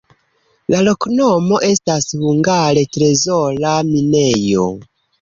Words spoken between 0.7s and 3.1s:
La loknomo estas hungare